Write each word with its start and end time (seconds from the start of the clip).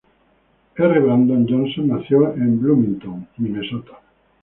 R. 0.79 0.99
Brandon 0.99 1.45
Johnson 1.47 1.89
nació 1.89 2.33
en 2.33 2.59
Bloomington, 2.59 3.27
Minnesota. 3.37 4.01